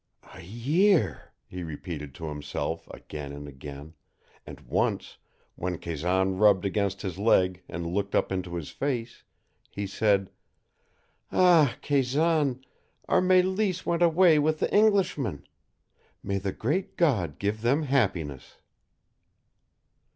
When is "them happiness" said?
17.61-18.55